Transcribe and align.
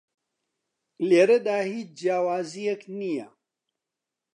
لێرەدا 1.07 1.57
هیچ 1.71 1.89
جیاوازییەک 2.01 2.81
نییە 2.99 3.27